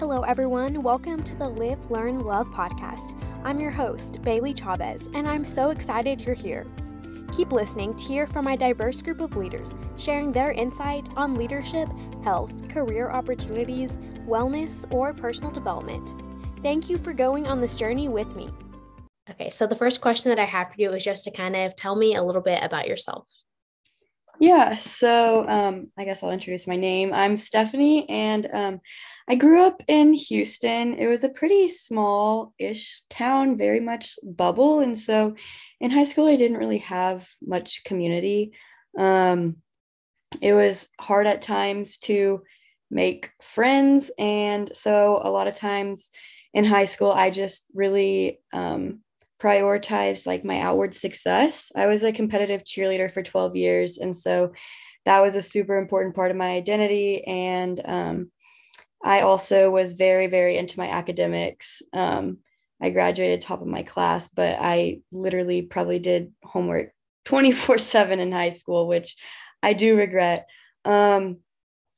[0.00, 0.82] Hello, everyone.
[0.82, 3.16] Welcome to the Live, Learn, Love podcast.
[3.44, 6.66] I'm your host, Bailey Chavez, and I'm so excited you're here.
[7.32, 11.88] Keep listening to hear from my diverse group of leaders, sharing their insight on leadership,
[12.24, 13.96] health, career opportunities,
[14.26, 16.20] wellness, or personal development.
[16.60, 18.48] Thank you for going on this journey with me.
[19.30, 21.76] Okay, so the first question that I have for you is just to kind of
[21.76, 23.30] tell me a little bit about yourself.
[24.40, 27.14] Yeah, so um, I guess I'll introduce my name.
[27.14, 28.80] I'm Stephanie, and um,
[29.26, 30.94] I grew up in Houston.
[30.94, 34.80] It was a pretty small ish town, very much bubble.
[34.80, 35.34] And so
[35.80, 38.52] in high school, I didn't really have much community.
[38.98, 39.56] Um,
[40.42, 42.42] it was hard at times to
[42.90, 44.10] make friends.
[44.18, 46.10] And so a lot of times
[46.52, 49.00] in high school, I just really um,
[49.40, 51.72] prioritized like my outward success.
[51.74, 53.98] I was a competitive cheerleader for 12 years.
[53.98, 54.52] And so
[55.06, 57.24] that was a super important part of my identity.
[57.24, 58.30] And um,
[59.04, 61.82] I also was very, very into my academics.
[61.92, 62.38] Um,
[62.80, 66.92] I graduated top of my class, but I literally probably did homework
[67.26, 69.16] 24 7 in high school, which
[69.62, 70.46] I do regret.
[70.84, 71.38] Um,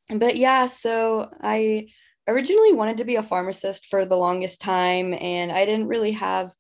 [0.08, 1.88] but yeah, so I
[2.28, 6.52] originally wanted to be a pharmacist for the longest time, and I didn't really have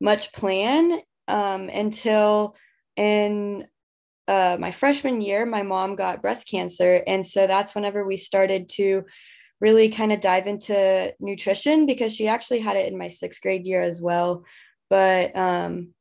[0.00, 2.56] much plan um, until
[2.96, 3.66] in
[4.28, 7.02] uh, my freshman year, my mom got breast cancer.
[7.06, 9.04] And so that's whenever we started to
[9.62, 13.64] really kind of dive into nutrition because she actually had it in my sixth grade
[13.64, 14.44] year as well.
[14.90, 15.94] But um,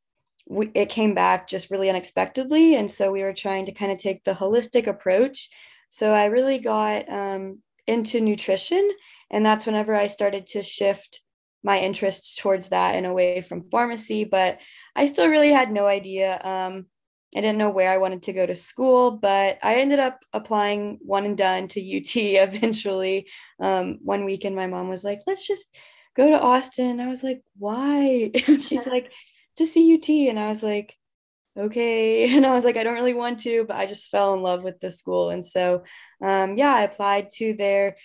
[0.48, 2.76] we, it came back just really unexpectedly.
[2.76, 5.50] And so we were trying to kind of take the holistic approach.
[5.90, 8.90] So I really got um, into nutrition.
[9.30, 11.22] And that's whenever I started to shift
[11.64, 14.58] my interests towards that and away from pharmacy, but
[14.96, 16.42] I still really had no idea.
[16.44, 16.88] Um,
[17.36, 21.00] I didn't know where I wanted to go to school, but I ended up applying
[21.02, 23.28] one and done to UT eventually.
[23.60, 25.76] Um, one weekend, my mom was like, let's just
[26.16, 27.00] go to Austin.
[27.00, 28.32] I was like, why?
[28.48, 29.12] And she's like,
[29.58, 30.10] to see UT.
[30.30, 30.98] And I was like,
[31.58, 32.34] okay.
[32.36, 34.64] And I was like, I don't really want to, but I just fell in love
[34.64, 35.30] with the school.
[35.30, 35.84] And so,
[36.24, 37.96] um, yeah, I applied to their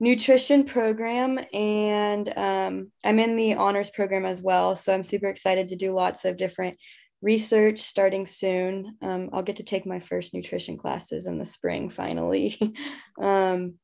[0.00, 5.68] nutrition program and um, i'm in the honors program as well so i'm super excited
[5.68, 6.78] to do lots of different
[7.20, 8.96] research starting soon.
[9.02, 12.58] Um, i'll get to take my first nutrition classes in the spring finally.
[13.20, 13.74] Um,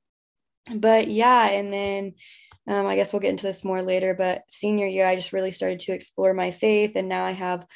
[0.73, 2.15] but yeah and then
[2.69, 5.53] um, i guess we'll get into this more later but senior year i just really
[5.53, 7.67] started to explore my faith and now i have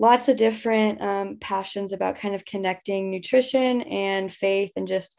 [0.00, 5.16] lots of different um, passions about kind of connecting nutrition and faith and just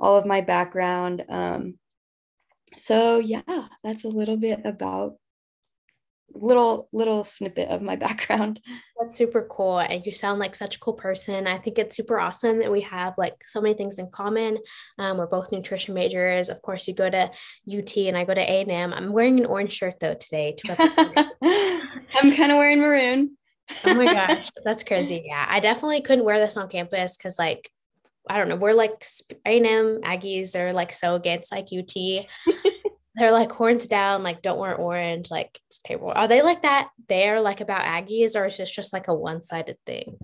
[0.00, 1.22] all of my background.
[1.28, 1.74] Um,
[2.74, 3.42] so yeah
[3.84, 5.16] that's a little bit about
[6.34, 8.60] little little snippet of my background.
[8.98, 11.46] That's super cool and you sound like such a cool person.
[11.46, 14.58] I think it's super awesome that we have like so many things in common.
[14.98, 16.48] Um, we're both nutrition majors.
[16.48, 17.30] Of course you go to
[17.68, 20.76] ut and i go to a&m i'm wearing an orange shirt though today to
[22.14, 23.36] i'm kind of wearing maroon.
[23.84, 25.24] Oh my gosh that's crazy.
[25.26, 27.70] Yeah i definitely couldn't wear this on campus because like
[28.28, 29.04] I don't know, we're like
[29.46, 32.26] A&M Aggies are like so against like UT.
[33.14, 36.12] They're like horns down, like don't wear orange, like it's terrible.
[36.14, 39.76] Are they like that there, like about Aggies, or is this just like a one-sided
[39.84, 40.16] thing?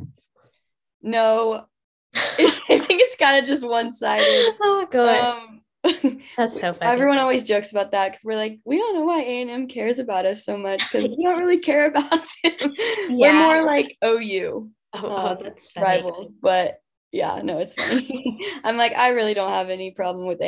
[1.02, 1.66] No,
[2.14, 4.54] I think it's kind of just one-sided.
[4.60, 5.38] Oh my god.
[5.38, 5.60] Um,
[6.36, 6.90] that's so funny.
[6.90, 9.68] Everyone always jokes about that because we're like, we don't know why A and M
[9.68, 12.74] cares about us so much because we don't really care about them.
[13.10, 13.10] Yeah.
[13.10, 14.70] We're more like OU.
[14.94, 15.86] Oh, oh um, that's funny.
[15.86, 16.78] rivals, but
[17.12, 18.38] yeah, no, it's funny.
[18.64, 20.40] I'm like, I really don't have any problem with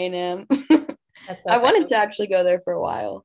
[1.28, 1.36] A&M.
[1.40, 3.24] so I wanted to actually go there for a while,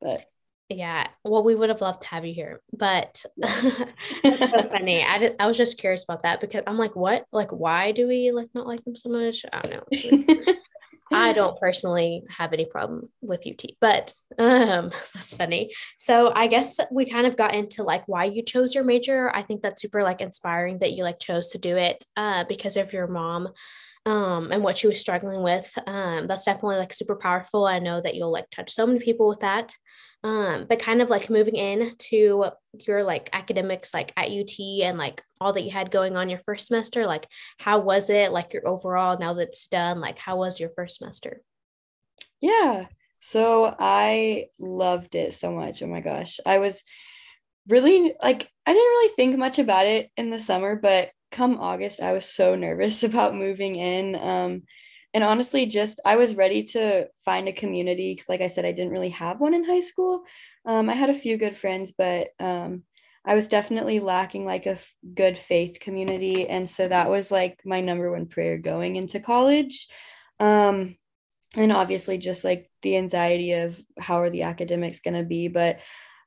[0.00, 0.24] but
[0.70, 5.04] yeah, well, we would have loved to have you here, but that's so funny.
[5.04, 7.26] I did, I was just curious about that because I'm like, what?
[7.32, 9.44] Like, why do we like not like them so much?
[9.52, 9.70] I don't
[10.46, 10.54] know.
[11.12, 15.72] I don't personally have any problem with UT, but um, that's funny.
[15.98, 19.30] So I guess we kind of got into like why you chose your major.
[19.34, 22.76] I think that's super like inspiring that you like chose to do it uh, because
[22.76, 23.48] of your mom
[24.06, 25.72] um, and what she was struggling with.
[25.86, 27.66] Um, that's definitely like super powerful.
[27.66, 29.74] I know that you'll like touch so many people with that.
[30.22, 34.96] Um, but kind of like moving in to your like academics like at UT and
[34.96, 37.28] like all that you had going on your first semester, like
[37.58, 40.00] how was it like your overall now that it's done?
[40.00, 41.42] Like how was your first semester?
[42.40, 42.86] Yeah.
[43.20, 45.82] So I loved it so much.
[45.82, 46.40] Oh my gosh.
[46.46, 46.82] I was
[47.68, 52.00] really like I didn't really think much about it in the summer, but come August,
[52.00, 54.14] I was so nervous about moving in.
[54.14, 54.62] Um,
[55.14, 58.72] and honestly just i was ready to find a community because like i said i
[58.72, 60.24] didn't really have one in high school
[60.66, 62.82] um, i had a few good friends but um,
[63.24, 67.60] i was definitely lacking like a f- good faith community and so that was like
[67.64, 69.86] my number one prayer going into college
[70.40, 70.96] um,
[71.54, 75.78] and obviously just like the anxiety of how are the academics going to be but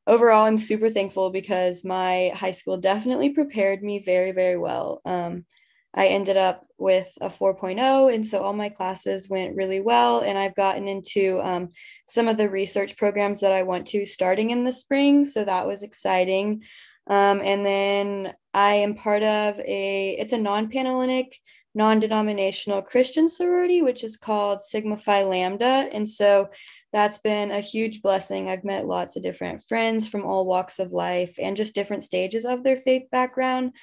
[0.07, 5.01] overall i'm super thankful because my high school definitely prepared me very very well.
[5.06, 5.45] Um,
[5.94, 10.38] i ended up with a 4.0 and so all my classes went really well and
[10.38, 11.69] i've gotten into um,
[12.07, 15.68] some of the research programs that i want to starting in the spring so that
[15.68, 16.63] was exciting.
[17.07, 21.38] Um, and then i am part of a it's a non-panhellenic
[21.78, 25.88] non denominational Christian sorority, which is called Sigma Phi Lambda.
[25.94, 26.50] And so
[26.92, 28.50] that's been a huge blessing.
[28.50, 32.46] I've met lots of different friends from all walks of life and just different stages
[32.46, 33.74] of their faith background,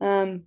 [0.00, 0.44] um,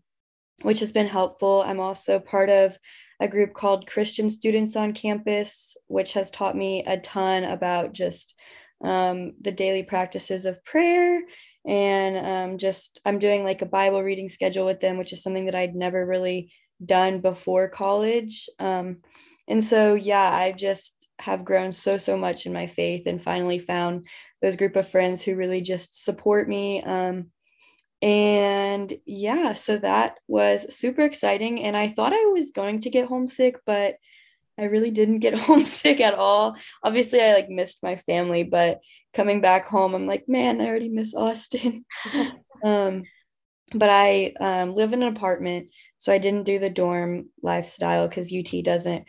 [0.63, 1.63] which has been helpful.
[1.63, 2.75] I'm also part of
[3.19, 8.33] a group called Christian Students on Campus, which has taught me a ton about just
[8.83, 11.21] um, the daily practices of prayer
[11.67, 15.45] and um, just i'm doing like a bible reading schedule with them which is something
[15.45, 16.51] that i'd never really
[16.83, 18.49] done before college.
[18.59, 18.97] Um,
[19.47, 23.59] and so, yeah, I just have grown so, so much in my faith and finally
[23.59, 24.05] found
[24.41, 26.81] those group of friends who really just support me.
[26.83, 27.31] Um,
[28.01, 31.63] and yeah, so that was super exciting.
[31.63, 33.95] And I thought I was going to get homesick, but
[34.57, 36.55] I really didn't get homesick at all.
[36.83, 38.79] Obviously, I like missed my family, but
[39.13, 41.85] coming back home, I'm like, man, I already miss Austin.
[42.63, 43.03] um,
[43.73, 45.69] but I um, live in an apartment,
[46.05, 49.05] so I didn't do the dorm lifestyle because UT doesn't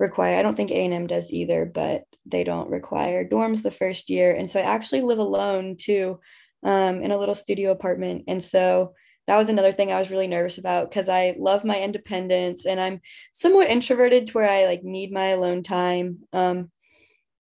[0.00, 0.36] require.
[0.36, 4.10] I don't think A and M does either, but they don't require dorms the first
[4.10, 6.18] year, and so I actually live alone too,
[6.64, 8.94] um, in a little studio apartment, and so
[9.28, 12.80] that was another thing I was really nervous about because I love my independence and
[12.80, 13.00] I'm
[13.32, 16.18] somewhat introverted to where I like need my alone time.
[16.32, 16.72] Um,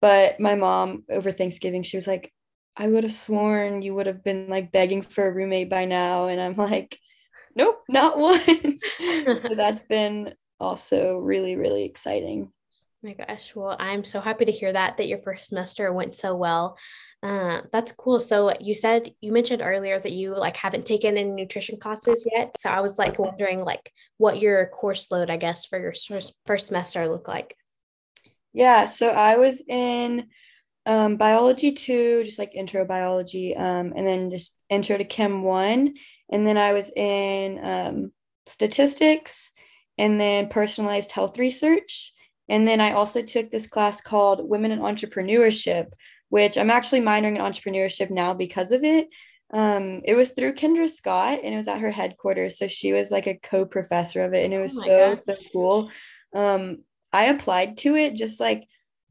[0.02, 2.34] but my mom over Thanksgiving, she was like,
[2.76, 6.28] I would have sworn you would have been like begging for a roommate by now.
[6.28, 7.00] And I'm like,
[7.56, 8.84] nope, not once.
[8.98, 12.52] so that's been also really, really exciting.
[13.04, 13.56] Oh my gosh.
[13.56, 16.78] Well, I'm so happy to hear that, that your first semester went so well.
[17.24, 18.20] Uh, that's cool.
[18.20, 22.56] So you said, you mentioned earlier that you like haven't taken any nutrition classes yet.
[22.60, 25.94] So I was like wondering like what your course load, I guess, for your
[26.46, 27.56] first, semester looked like.
[28.54, 28.86] Yeah.
[28.86, 30.28] So I was in
[30.86, 35.96] um, biology two, just like intro biology, um, and then just intro to chem one.
[36.32, 38.12] And then I was in um,
[38.48, 39.52] statistics
[39.98, 42.14] and then personalized health research.
[42.50, 45.88] And then I also took this class called Women in Entrepreneurship,
[46.30, 49.08] which I'm actually minoring in entrepreneurship now because of it.
[49.54, 52.58] Um, it was through Kendra Scott and it was at her headquarters.
[52.58, 54.46] So she was like a co professor of it.
[54.46, 55.20] And it was oh so, gosh.
[55.24, 55.92] so cool.
[56.34, 56.84] Um,
[57.14, 58.64] I applied to it just like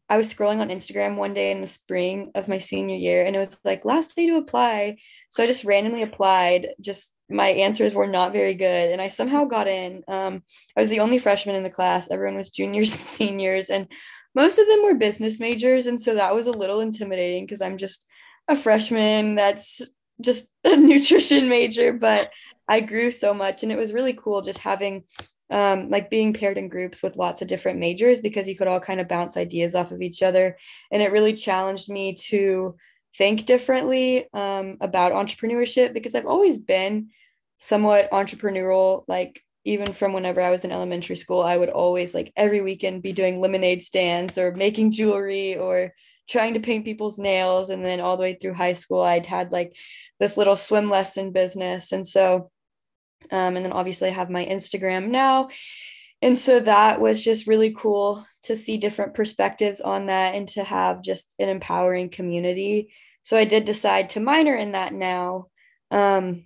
[0.09, 3.37] I was scrolling on Instagram one day in the spring of my senior year and
[3.37, 4.97] it was like last day to apply.
[5.31, 6.69] So I just randomly applied.
[6.81, 10.03] Just my answers were not very good and I somehow got in.
[10.09, 10.43] Um,
[10.77, 12.11] I was the only freshman in the class.
[12.11, 13.89] Everyone was juniors and seniors and
[14.35, 17.79] most of them were business majors and so that was a little intimidating because I'm
[17.79, 18.07] just
[18.49, 19.81] a freshman that's
[20.21, 22.31] just a nutrition major, but
[22.69, 25.05] I grew so much and it was really cool just having
[25.51, 28.79] um, like being paired in groups with lots of different majors because you could all
[28.79, 30.57] kind of bounce ideas off of each other.
[30.93, 32.77] And it really challenged me to
[33.17, 37.11] think differently um, about entrepreneurship because I've always been
[37.59, 39.05] somewhat entrepreneurial.
[39.09, 43.03] Like, even from whenever I was in elementary school, I would always, like, every weekend
[43.03, 45.93] be doing lemonade stands or making jewelry or
[46.29, 47.71] trying to paint people's nails.
[47.71, 49.77] And then all the way through high school, I'd had like
[50.21, 51.93] this little swim lesson business.
[51.93, 52.51] And so
[53.31, 55.49] um, and then obviously I have my Instagram now.
[56.23, 60.65] And so that was just really cool to see different perspectives on that and to
[60.65, 62.93] have just an empowering community.
[63.23, 65.47] So I did decide to minor in that now.
[65.91, 66.45] Um,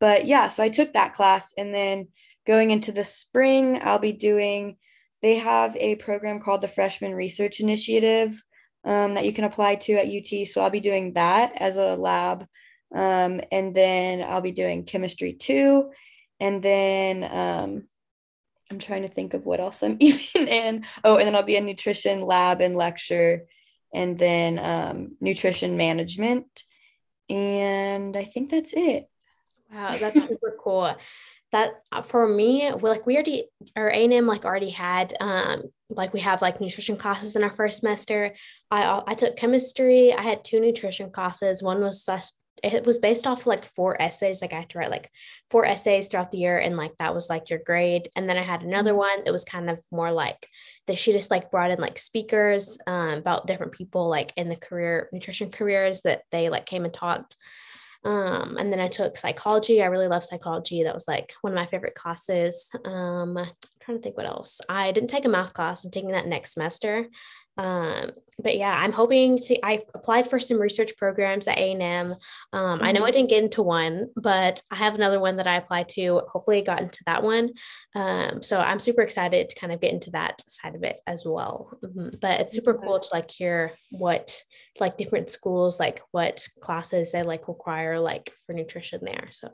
[0.00, 2.08] but yeah, so I took that class and then
[2.46, 4.76] going into the spring, I'll be doing,
[5.22, 8.42] they have a program called the Freshman Research Initiative
[8.84, 10.46] um, that you can apply to at UT.
[10.46, 12.46] So I'll be doing that as a lab
[12.94, 15.90] um, and then I'll be doing chemistry two.
[16.40, 17.82] And then um,
[18.70, 20.86] I'm trying to think of what else I'm even in.
[21.02, 23.46] Oh, and then I'll be a nutrition lab and lecture,
[23.92, 26.64] and then um, nutrition management.
[27.28, 29.08] And I think that's it.
[29.72, 30.94] Wow, that's super cool.
[31.52, 33.44] That for me, like we already,
[33.76, 37.80] our A&M like already had, um, like we have like nutrition classes in our first
[37.80, 38.34] semester.
[38.72, 40.12] I I took chemistry.
[40.12, 41.62] I had two nutrition classes.
[41.62, 42.02] One was
[42.62, 44.40] it was based off like four essays.
[44.40, 45.10] Like I had to write like
[45.50, 48.08] four essays throughout the year, and like that was like your grade.
[48.16, 48.98] And then I had another mm-hmm.
[48.98, 50.48] one that was kind of more like
[50.86, 54.56] that she just like brought in like speakers um, about different people like in the
[54.56, 57.36] career nutrition careers that they like came and talked.
[58.04, 59.82] Um, and then I took psychology.
[59.82, 60.82] I really love psychology.
[60.82, 62.70] That was like one of my favorite classes.
[62.84, 63.48] Um, I'm
[63.80, 64.60] trying to think what else.
[64.68, 65.84] I didn't take a math class.
[65.84, 67.06] I'm taking that next semester.
[67.56, 68.10] Um,
[68.42, 69.64] but yeah, I'm hoping to.
[69.64, 72.16] I applied for some research programs at A and M.
[72.52, 73.18] Um, I know I mm-hmm.
[73.18, 76.22] didn't get into one, but I have another one that I applied to.
[76.32, 77.50] Hopefully, I got into that one.
[77.94, 81.24] Um, so I'm super excited to kind of get into that side of it as
[81.24, 81.78] well.
[81.82, 82.08] Mm-hmm.
[82.20, 84.42] But it's super cool to like hear what
[84.80, 89.28] like different schools like what classes they like require like for nutrition there.
[89.30, 89.50] So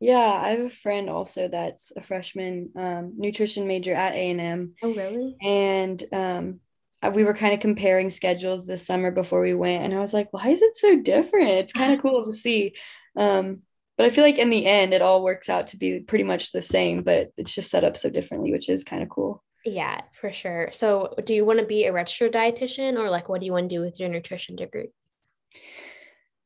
[0.00, 4.40] yeah, I have a friend also that's a freshman um, nutrition major at A and
[4.40, 4.74] M.
[4.82, 5.36] Oh, really?
[5.42, 6.60] And um,
[7.14, 10.28] we were kind of comparing schedules this summer before we went and i was like
[10.32, 12.74] why is it so different it's kind of cool to see
[13.16, 13.60] um,
[13.96, 16.52] but i feel like in the end it all works out to be pretty much
[16.52, 20.00] the same but it's just set up so differently which is kind of cool yeah
[20.12, 23.46] for sure so do you want to be a registered dietitian or like what do
[23.46, 24.88] you want to do with your nutrition degree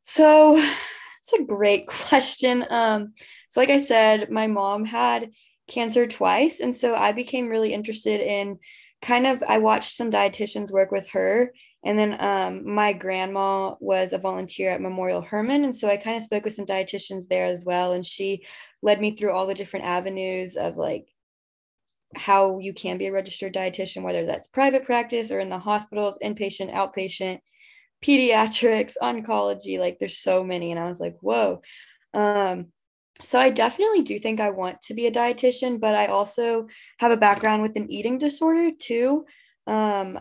[0.03, 0.57] so
[1.21, 3.13] it's a great question um,
[3.49, 5.31] so like i said my mom had
[5.67, 8.59] cancer twice and so i became really interested in
[9.05, 11.53] kind of I watched some dietitians work with her.
[11.85, 15.65] And then um, my grandma was a volunteer at Memorial Hermann.
[15.65, 17.93] And so I kind of spoke with some dietitians there as well.
[17.93, 18.47] And she
[18.83, 21.07] led me through all the different avenues of like
[22.17, 26.19] how you can be a registered dietitian, whether that's private practice or in the hospitals,
[26.23, 27.41] inpatient, outpatient,
[28.03, 29.79] pediatrics, oncology.
[29.79, 30.71] Like there's so many.
[30.71, 31.63] And I was like, whoa.
[32.13, 32.67] Um,
[33.23, 36.67] so I definitely do think I want to be a dietitian, but I also
[36.99, 39.25] have a background with an eating disorder too.
[39.67, 40.19] Um,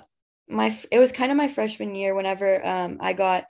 [0.47, 3.45] my it was kind of my freshman year whenever um, I got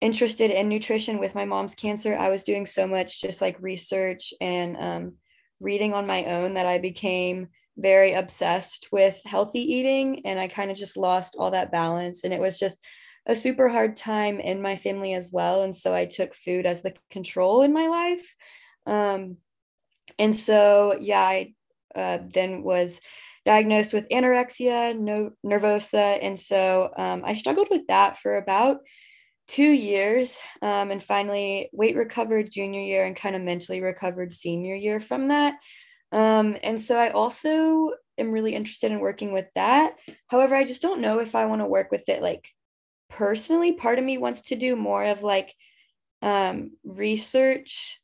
[0.00, 2.16] interested in nutrition with my mom's cancer.
[2.16, 5.12] I was doing so much just like research and um,
[5.60, 10.70] reading on my own that I became very obsessed with healthy eating, and I kind
[10.70, 12.24] of just lost all that balance.
[12.24, 12.80] And it was just
[13.26, 15.62] a super hard time in my family as well.
[15.62, 18.34] And so I took food as the control in my life.
[18.86, 19.38] Um,
[20.18, 21.54] and so, yeah, I
[21.94, 23.00] uh, then was
[23.44, 26.18] diagnosed with anorexia no, nervosa.
[26.22, 28.78] And so um, I struggled with that for about
[29.48, 34.74] two years um, and finally weight recovered junior year and kind of mentally recovered senior
[34.74, 35.54] year from that.
[36.12, 39.96] Um, and so I also am really interested in working with that.
[40.28, 42.48] However, I just don't know if I want to work with it like
[43.10, 43.72] personally.
[43.72, 45.54] Part of me wants to do more of like
[46.22, 48.00] um, research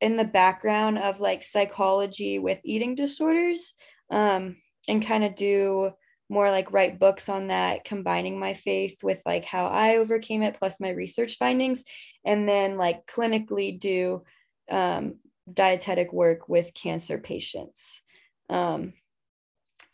[0.00, 3.74] in the background of like psychology with eating disorders
[4.10, 4.56] um,
[4.88, 5.92] and kind of do
[6.28, 10.56] more like write books on that combining my faith with like how i overcame it
[10.58, 11.84] plus my research findings
[12.24, 14.22] and then like clinically do
[14.70, 15.16] um,
[15.52, 18.02] dietetic work with cancer patients
[18.50, 18.92] um,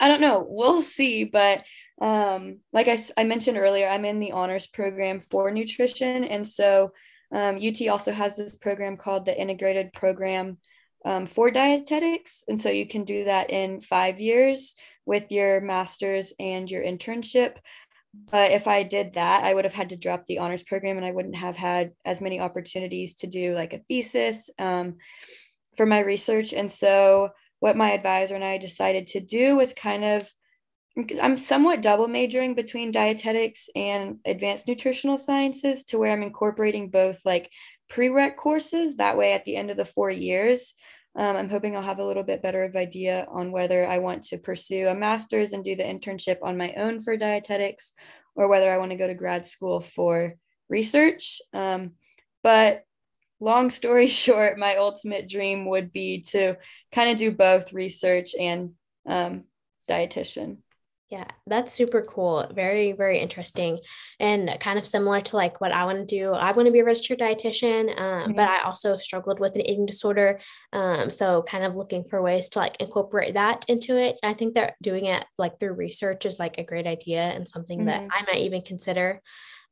[0.00, 1.64] i don't know we'll see but
[2.00, 6.90] um, like I, I mentioned earlier i'm in the honors program for nutrition and so
[7.33, 10.59] um, UT also has this program called the Integrated Program
[11.05, 12.45] um, for Dietetics.
[12.49, 14.75] And so you can do that in five years
[15.05, 17.57] with your master's and your internship.
[18.15, 21.05] But if I did that, I would have had to drop the honors program and
[21.05, 24.97] I wouldn't have had as many opportunities to do like a thesis um,
[25.77, 26.53] for my research.
[26.53, 30.33] And so, what my advisor and I decided to do was kind of
[31.23, 37.21] I'm somewhat double majoring between dietetics and advanced nutritional sciences to where I'm incorporating both
[37.25, 37.50] like
[37.88, 38.97] prereq courses.
[38.97, 40.75] That way, at the end of the four years,
[41.17, 44.25] um, I'm hoping I'll have a little bit better of idea on whether I want
[44.25, 47.93] to pursue a master's and do the internship on my own for dietetics
[48.35, 50.35] or whether I want to go to grad school for
[50.69, 51.41] research.
[51.53, 51.93] Um,
[52.43, 52.85] but
[53.41, 56.57] long story short, my ultimate dream would be to
[56.93, 58.73] kind of do both research and
[59.07, 59.45] um,
[59.88, 60.59] dietitian.
[61.11, 62.47] Yeah, that's super cool.
[62.55, 63.81] Very, very interesting
[64.21, 66.35] and kind of similar to like what I want to do.
[66.35, 68.33] I want to be a registered dietitian, um, mm-hmm.
[68.33, 70.38] but I also struggled with an eating disorder.
[70.75, 74.21] Um, so kind of looking for ways to like incorporate that into it.
[74.23, 77.79] I think that doing it like through research is like a great idea and something
[77.79, 77.87] mm-hmm.
[77.87, 79.23] that I might even consider.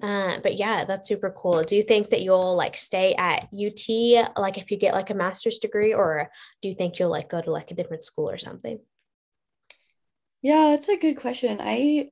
[0.02, 1.62] Uh, but yeah, that's super cool.
[1.64, 5.14] Do you think that you'll like stay at UT, like if you get like a
[5.14, 6.30] master's degree, or
[6.62, 8.78] do you think you'll like go to like a different school or something?
[10.46, 11.58] Yeah, that's a good question.
[11.60, 12.10] I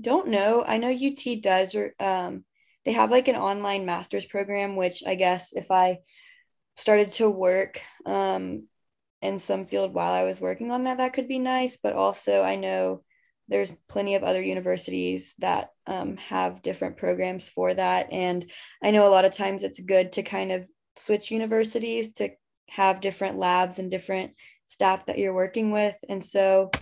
[0.00, 0.64] don't know.
[0.66, 2.44] I know UT does, or um,
[2.84, 6.00] they have like an online master's program, which I guess if I
[6.76, 8.66] started to work um,
[9.22, 11.76] in some field while I was working on that, that could be nice.
[11.76, 13.04] But also, I know
[13.46, 18.12] there's plenty of other universities that um, have different programs for that.
[18.12, 18.50] And
[18.82, 22.30] I know a lot of times it's good to kind of switch universities to
[22.70, 24.32] have different labs and different
[24.66, 25.94] staff that you're working with.
[26.08, 26.72] And so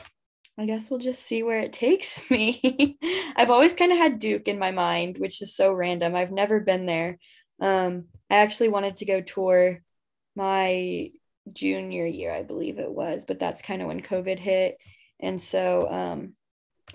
[0.59, 2.99] I guess we'll just see where it takes me.
[3.37, 6.15] I've always kind of had Duke in my mind, which is so random.
[6.15, 7.19] I've never been there.
[7.61, 9.83] Um, I actually wanted to go tour
[10.35, 11.11] my
[11.53, 14.77] junior year, I believe it was, but that's kind of when COVID hit.
[15.21, 16.35] And so um,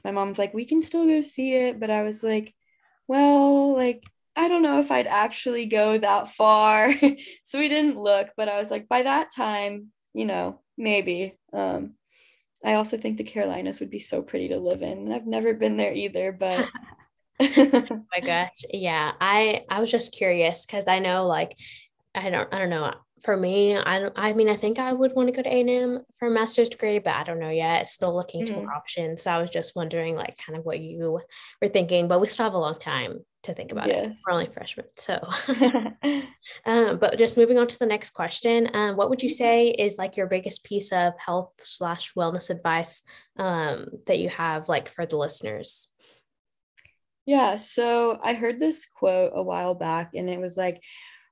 [0.04, 1.80] my mom's like, we can still go see it.
[1.80, 2.54] But I was like,
[3.08, 4.04] well, like,
[4.36, 6.92] I don't know if I'd actually go that far.
[7.44, 11.38] so we didn't look, but I was like, by that time, you know, maybe.
[11.54, 11.96] Um,
[12.64, 15.12] I also think the Carolinas would be so pretty to live in.
[15.12, 16.70] I've never been there either, but
[17.42, 18.64] oh my gosh.
[18.72, 19.14] Yeah.
[19.20, 21.56] I I was just curious because I know like
[22.14, 22.94] I don't I don't know.
[23.24, 26.00] For me, I don't I mean I think I would want to go to A&M
[26.18, 27.88] for a master's degree, but I don't know yet.
[27.88, 28.56] Still looking mm-hmm.
[28.56, 29.24] to more options.
[29.24, 31.20] So I was just wondering like kind of what you
[31.62, 34.12] were thinking, but we still have a long time to think about yes.
[34.12, 34.18] it.
[34.26, 34.86] We're only freshmen.
[34.96, 35.20] So
[36.66, 38.70] um, but just moving on to the next question.
[38.74, 43.04] Um, what would you say is like your biggest piece of health slash wellness advice
[43.38, 45.88] um, that you have like for the listeners?
[47.26, 50.82] Yeah, so I heard this quote a while back, and it was like,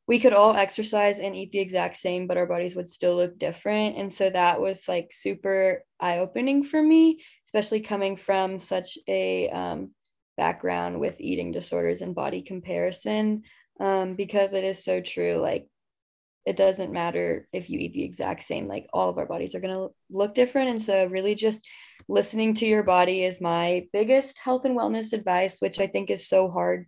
[0.07, 3.37] we could all exercise and eat the exact same, but our bodies would still look
[3.37, 3.95] different.
[3.95, 9.49] And so that was like super eye opening for me, especially coming from such a
[9.49, 9.91] um,
[10.43, 13.43] background with eating disorders and body comparison,
[13.79, 15.35] um, because it is so true.
[15.49, 15.67] Like,
[16.45, 19.63] it doesn't matter if you eat the exact same, like, all of our bodies are
[19.65, 20.69] going to look different.
[20.69, 21.61] And so, really, just
[22.07, 26.27] listening to your body is my biggest health and wellness advice, which I think is
[26.27, 26.87] so hard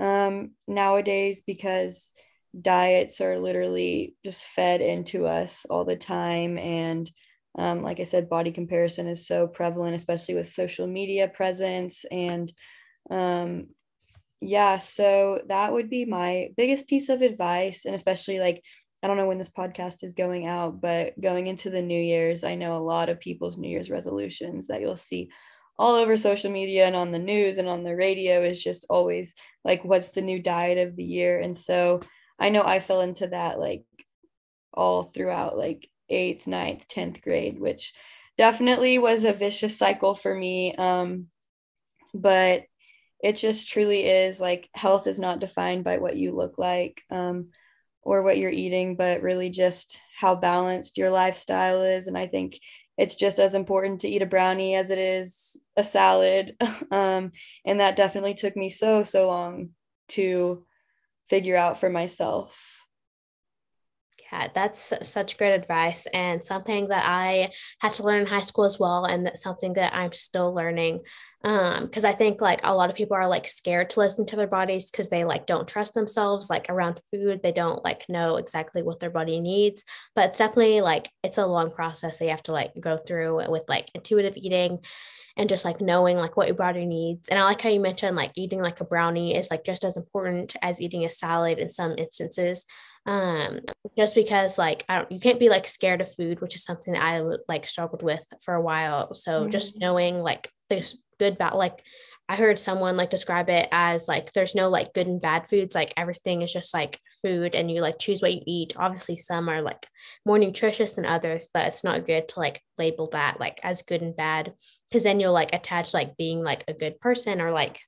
[0.00, 2.12] um, nowadays because
[2.60, 6.58] diets are literally just fed into us all the time.
[6.58, 7.10] And
[7.58, 12.04] um, like I said, body comparison is so prevalent, especially with social media presence.
[12.10, 12.52] And
[13.10, 13.68] um,
[14.40, 17.84] yeah, so that would be my biggest piece of advice.
[17.84, 18.62] And especially like
[19.02, 22.44] I don't know when this podcast is going out, but going into the New Year's,
[22.44, 25.28] I know a lot of people's New Year's resolutions that you'll see
[25.76, 29.34] all over social media and on the news and on the radio is just always
[29.64, 31.40] like, what's the new diet of the year?
[31.40, 32.00] And so
[32.38, 33.84] I know I fell into that like
[34.72, 37.94] all throughout like eighth, ninth, 10th grade, which
[38.38, 40.76] definitely was a vicious cycle for me.
[40.76, 41.26] Um,
[42.14, 42.64] but
[43.22, 47.02] it just truly is like health is not defined by what you look like.
[47.10, 47.50] Um,
[48.02, 52.08] or what you're eating, but really just how balanced your lifestyle is.
[52.08, 52.58] And I think
[52.98, 56.56] it's just as important to eat a brownie as it is a salad.
[56.90, 57.32] um,
[57.64, 59.70] and that definitely took me so, so long
[60.08, 60.64] to
[61.28, 62.71] figure out for myself.
[64.54, 68.78] That's such great advice and something that I had to learn in high school as
[68.78, 69.04] well.
[69.04, 71.00] And that's something that I'm still learning.
[71.44, 74.36] Um, because I think like a lot of people are like scared to listen to
[74.36, 77.42] their bodies because they like don't trust themselves like around food.
[77.42, 79.84] They don't like know exactly what their body needs.
[80.14, 83.64] But it's definitely like it's a long process they have to like go through with
[83.68, 84.78] like intuitive eating
[85.36, 87.28] and just like knowing like what your body needs.
[87.28, 89.96] And I like how you mentioned like eating like a brownie is like just as
[89.96, 92.66] important as eating a salad in some instances
[93.04, 93.60] um
[93.98, 96.94] just because like I don't you can't be like scared of food which is something
[96.94, 99.14] that I like struggled with for a while.
[99.14, 99.50] So mm-hmm.
[99.50, 101.82] just knowing like this good bad like
[102.28, 105.74] I heard someone like describe it as like there's no like good and bad foods.
[105.74, 108.74] Like everything is just like food and you like choose what you eat.
[108.76, 109.86] Obviously some are like
[110.24, 114.02] more nutritious than others but it's not good to like label that like as good
[114.02, 114.54] and bad
[114.88, 117.80] because then you'll like attach like being like a good person or like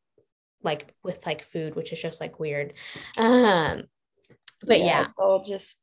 [0.64, 2.72] like with like food which is just like weird.
[3.16, 3.85] Um
[4.66, 5.07] but yeah, yeah.
[5.18, 5.81] all just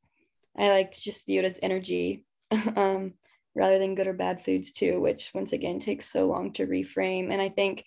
[0.58, 2.26] I like to just view it as energy
[2.76, 3.14] um,
[3.56, 7.32] rather than good or bad foods too, which once again takes so long to reframe.
[7.32, 7.86] And I think,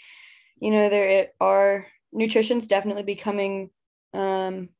[0.60, 3.70] you know, there are nutrition's definitely becoming
[4.12, 4.70] um,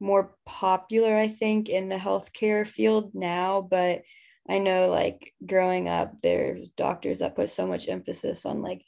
[0.00, 3.60] more popular, I think, in the healthcare field now.
[3.60, 4.02] But
[4.48, 8.82] I know, like growing up, there's doctors that put so much emphasis on like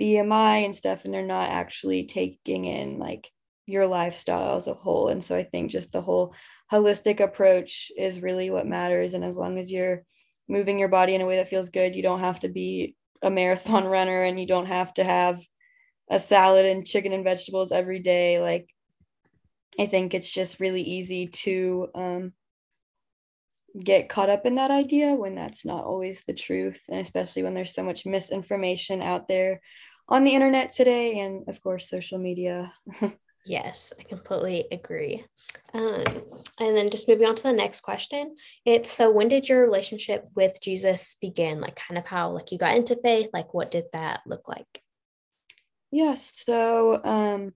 [0.00, 3.30] BMI and stuff, and they're not actually taking in like
[3.66, 5.08] your lifestyle as a whole.
[5.08, 6.34] And so I think just the whole
[6.72, 9.14] holistic approach is really what matters.
[9.14, 10.04] And as long as you're
[10.48, 13.30] moving your body in a way that feels good, you don't have to be a
[13.30, 15.40] marathon runner and you don't have to have
[16.08, 18.40] a salad and chicken and vegetables every day.
[18.40, 18.68] Like,
[19.78, 22.32] I think it's just really easy to um,
[23.78, 26.80] get caught up in that idea when that's not always the truth.
[26.88, 29.60] And especially when there's so much misinformation out there
[30.08, 32.72] on the internet today and, of course, social media.
[33.46, 35.24] Yes, I completely agree.
[35.72, 36.02] Um,
[36.58, 38.34] and then just moving on to the next question.
[38.64, 41.60] It's so when did your relationship with Jesus begin?
[41.60, 44.82] Like kind of how like you got into faith, like what did that look like?
[45.92, 47.52] Yeah, so um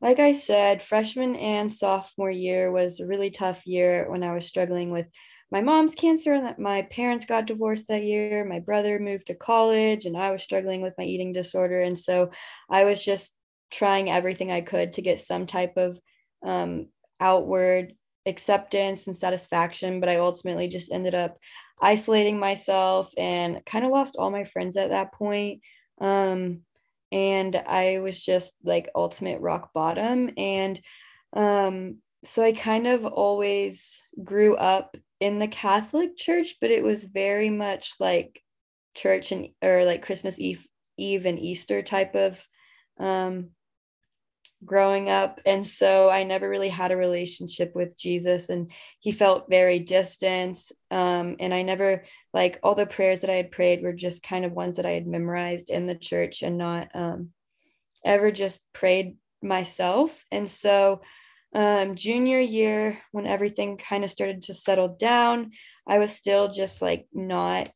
[0.00, 4.46] like I said, freshman and sophomore year was a really tough year when I was
[4.46, 5.06] struggling with
[5.50, 8.44] my mom's cancer and that my parents got divorced that year.
[8.44, 11.80] My brother moved to college and I was struggling with my eating disorder.
[11.80, 12.30] And so
[12.68, 13.34] I was just
[13.70, 16.00] trying everything I could to get some type of
[16.44, 16.88] um,
[17.20, 17.94] outward
[18.26, 21.38] acceptance and satisfaction but i ultimately just ended up
[21.80, 25.62] isolating myself and kind of lost all my friends at that point.
[26.00, 26.60] Um,
[27.10, 30.30] and i was just like ultimate rock bottom.
[30.36, 30.80] And
[31.32, 37.04] um, so i kind of always grew up in the catholic church but it was
[37.04, 38.42] very much like
[38.94, 42.44] church and or like christmas eve eve and easter type of
[42.98, 43.50] um,
[44.64, 45.40] growing up.
[45.46, 50.58] And so I never really had a relationship with Jesus, and he felt very distant.
[50.90, 54.44] Um, and I never, like, all the prayers that I had prayed were just kind
[54.44, 57.30] of ones that I had memorized in the church and not um,
[58.04, 60.24] ever just prayed myself.
[60.32, 61.02] And so,
[61.54, 65.52] um, junior year, when everything kind of started to settle down,
[65.86, 67.70] I was still just like not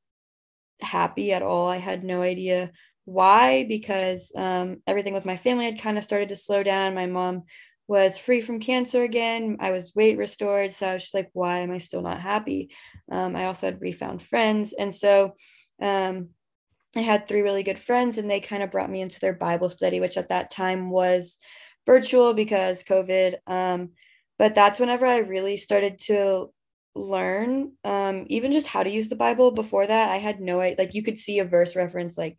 [0.80, 1.68] happy at all.
[1.68, 2.72] I had no idea
[3.04, 3.64] why?
[3.64, 6.94] Because um, everything with my family had kind of started to slow down.
[6.94, 7.44] My mom
[7.88, 9.56] was free from cancer again.
[9.60, 10.72] I was weight restored.
[10.72, 12.70] So I was just like, why am I still not happy?
[13.10, 14.72] Um, I also had refound friends.
[14.72, 15.34] And so
[15.80, 16.28] um,
[16.96, 19.70] I had three really good friends, and they kind of brought me into their Bible
[19.70, 21.38] study, which at that time was
[21.86, 23.36] virtual because COVID.
[23.46, 23.90] Um,
[24.38, 26.48] but that's whenever I really started to
[26.94, 29.50] learn um, even just how to use the Bible.
[29.50, 30.58] Before that, I had no.
[30.58, 32.38] Like you could see a verse reference like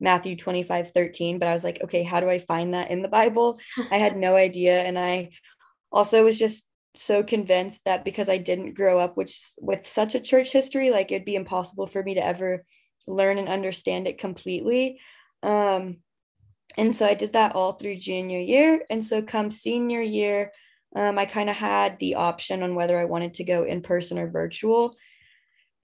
[0.00, 3.08] Matthew 25, 13, but I was like, okay, how do I find that in the
[3.08, 3.58] Bible?
[3.90, 4.82] I had no idea.
[4.82, 5.30] And I
[5.92, 6.64] also was just
[6.96, 11.10] so convinced that because I didn't grow up which with such a church history, like
[11.10, 12.64] it'd be impossible for me to ever
[13.06, 15.00] learn and understand it completely.
[15.42, 15.98] Um,
[16.76, 18.82] and so I did that all through junior year.
[18.90, 20.52] And so come senior year,
[20.96, 24.18] um, I kind of had the option on whether I wanted to go in person
[24.18, 24.94] or virtual.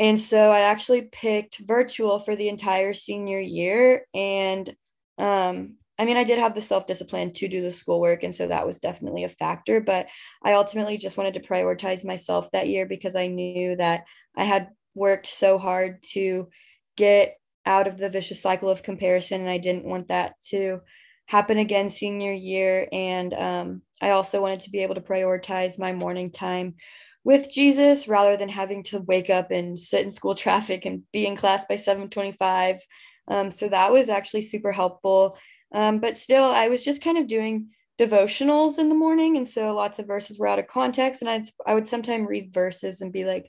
[0.01, 4.07] And so I actually picked virtual for the entire senior year.
[4.15, 4.75] And
[5.19, 8.23] um, I mean, I did have the self discipline to do the schoolwork.
[8.23, 9.79] And so that was definitely a factor.
[9.79, 10.09] But
[10.43, 14.69] I ultimately just wanted to prioritize myself that year because I knew that I had
[14.95, 16.49] worked so hard to
[16.97, 17.37] get
[17.67, 19.43] out of the vicious cycle of comparison.
[19.43, 20.81] And I didn't want that to
[21.27, 22.89] happen again senior year.
[22.91, 26.77] And um, I also wanted to be able to prioritize my morning time
[27.25, 31.27] with Jesus rather than having to wake up and sit in school traffic and be
[31.27, 32.81] in class by 725.
[33.29, 35.37] Um, so that was actually super helpful.
[35.73, 37.69] Um, but still, I was just kind of doing
[38.01, 39.37] devotionals in the morning.
[39.37, 41.21] And so lots of verses were out of context.
[41.21, 43.47] And I'd, I would sometimes read verses and be like,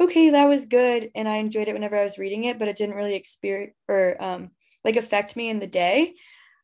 [0.00, 1.10] okay, that was good.
[1.14, 4.22] And I enjoyed it whenever I was reading it, but it didn't really experience or
[4.22, 4.50] um,
[4.84, 6.14] like affect me in the day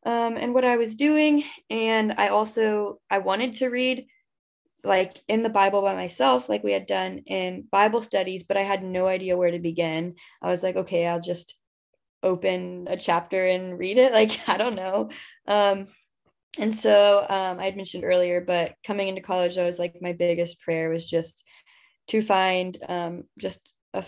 [0.04, 1.44] um, and what I was doing.
[1.70, 4.06] And I also, I wanted to read
[4.84, 8.62] like in the Bible by myself, like we had done in Bible studies, but I
[8.62, 10.14] had no idea where to begin.
[10.42, 11.56] I was like, okay, I'll just
[12.22, 14.12] open a chapter and read it.
[14.20, 15.10] Like, I don't know.
[15.46, 15.88] Um,
[16.58, 20.12] and so um, I had mentioned earlier, but coming into college, I was like, my
[20.12, 21.44] biggest prayer was just
[22.08, 24.04] to find um, just a,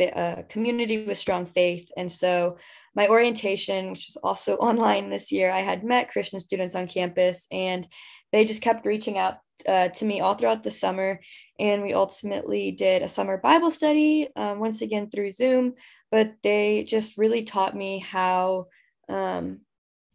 [0.00, 1.88] a community with strong faith.
[1.96, 2.58] And so
[2.94, 7.46] my orientation, which was also online this year, I had met Christian students on campus
[7.50, 7.86] and
[8.32, 11.20] they just kept reaching out uh, to me all throughout the summer.
[11.58, 15.74] And we ultimately did a summer Bible study um, once again through Zoom.
[16.10, 18.66] But they just really taught me how
[19.08, 19.58] um,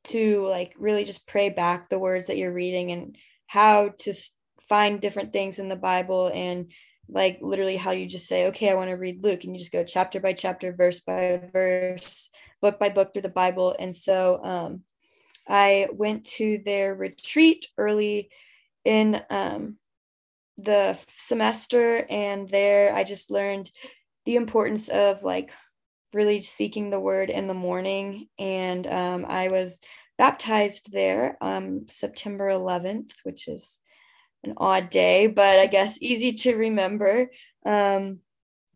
[0.06, 4.13] to like really just pray back the words that you're reading and how to
[4.62, 6.71] find different things in the Bible and
[7.10, 9.71] like literally how you just say, okay, I want to read Luke, and you just
[9.71, 12.30] go chapter by chapter, verse by verse,
[12.62, 13.75] book by book through the Bible.
[13.80, 14.82] And so um,
[15.47, 18.29] I went to their retreat early
[18.86, 19.77] in um,
[20.57, 23.71] the semester, and there I just learned
[24.25, 25.51] the importance of like
[26.13, 28.27] really seeking the word in the morning.
[28.39, 29.79] And um, I was
[30.17, 33.79] baptized there um, September 11th, which is
[34.43, 37.29] an odd day, but I guess easy to remember.
[37.65, 38.19] Um,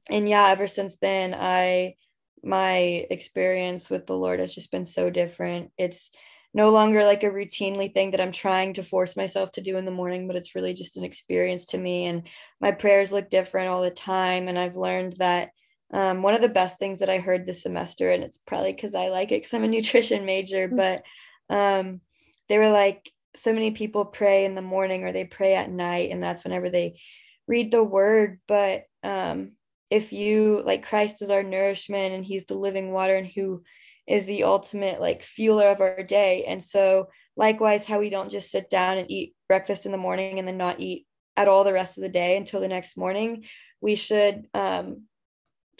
[0.10, 1.96] and yeah, ever since then, I
[2.44, 5.72] my experience with the Lord has just been so different.
[5.78, 6.10] It's
[6.54, 9.86] no longer like a routinely thing that I'm trying to force myself to do in
[9.86, 12.06] the morning, but it's really just an experience to me.
[12.06, 12.28] And
[12.60, 14.48] my prayers look different all the time.
[14.48, 15.52] And I've learned that
[15.94, 18.96] um, one of the best things that I heard this semester, and it's probably because
[18.96, 20.76] I like it because I'm a nutrition major, mm-hmm.
[20.78, 21.04] but
[21.50, 22.02] um,
[22.50, 26.12] they were like, so many people pray in the morning or they pray at night,
[26.12, 27.00] and that's whenever they
[27.48, 28.40] read the word.
[28.48, 29.56] But um,
[29.90, 33.64] if you like Christ is our nourishment and he's the living water and who
[34.12, 36.44] is the ultimate like fueler of our day.
[36.44, 40.38] And so likewise how we don't just sit down and eat breakfast in the morning
[40.38, 43.46] and then not eat at all the rest of the day until the next morning,
[43.80, 45.04] we should um,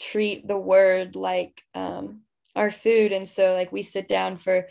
[0.00, 2.22] treat the word like um,
[2.56, 3.12] our food.
[3.12, 4.66] And so like we sit down for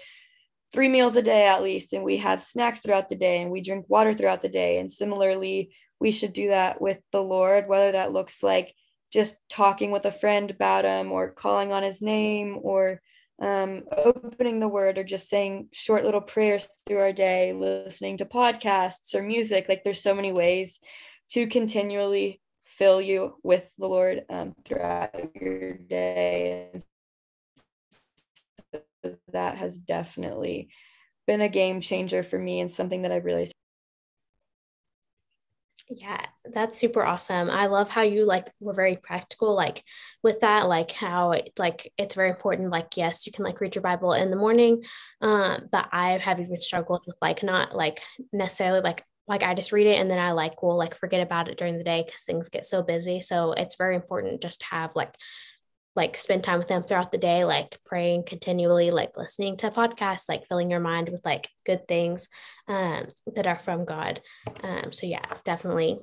[0.74, 3.62] three meals a day at least and we have snacks throughout the day and we
[3.62, 7.91] drink water throughout the day and similarly we should do that with the Lord, whether
[7.91, 8.74] that looks like
[9.13, 13.00] just talking with a friend about him or calling on his name or
[13.41, 18.25] um, opening the word or just saying short little prayers through our day, listening to
[18.25, 19.65] podcasts or music.
[19.67, 20.80] Like there's so many ways
[21.32, 26.69] to continually fill you with the Lord um, throughout your day.
[29.34, 30.69] that has definitely
[31.25, 33.54] been a game changer for me and something that I've realized
[35.93, 37.49] yeah, that's super awesome.
[37.49, 39.84] I love how you like were very practical, like
[40.23, 42.71] with that, like how it, like it's very important.
[42.71, 44.84] Like, yes, you can like read your Bible in the morning,
[45.19, 48.01] um, but I have even struggled with like not like
[48.32, 51.49] necessarily like like I just read it and then I like will like forget about
[51.49, 53.19] it during the day because things get so busy.
[53.21, 55.13] So it's very important just to have like
[55.95, 60.30] like spend time with them throughout the day, like praying continually, like listening to podcasts,
[60.30, 62.30] like filling your mind with like good things
[62.67, 64.21] um, that are from God.
[64.63, 65.99] Um, so yeah, definitely.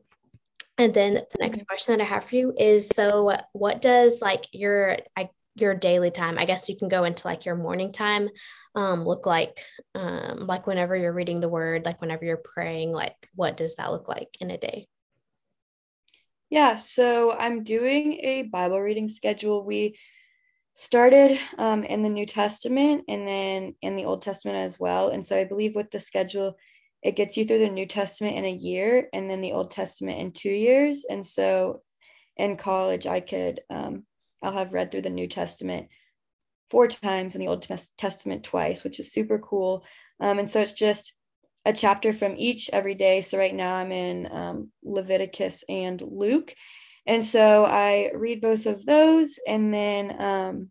[0.77, 1.65] And then the next mm-hmm.
[1.65, 6.11] question that I have for you is so what does like your I, your daily
[6.11, 8.29] time, I guess you can go into like your morning time
[8.75, 9.61] um, look like
[9.95, 13.91] um, like whenever you're reading the word, like whenever you're praying, like what does that
[13.91, 14.87] look like in a day?
[16.51, 19.65] Yeah, so I'm doing a Bible reading schedule.
[19.65, 19.99] We
[20.73, 25.09] started um, in the New Testament and then in the Old Testament as well.
[25.11, 26.57] And so I believe with the schedule,
[27.03, 30.21] it gets you through the New Testament in a year and then the Old Testament
[30.21, 31.05] in two years.
[31.09, 31.83] And so
[32.37, 34.05] in college, I could, um,
[34.43, 35.89] I'll have read through the New Testament
[36.71, 37.67] four times and the Old
[37.99, 39.85] Testament twice, which is super cool.
[40.21, 41.13] Um, and so it's just
[41.69, 43.21] a chapter from each every day.
[43.21, 46.55] So right now I'm in um, Leviticus and Luke.
[47.07, 50.71] And so I read both of those and then um,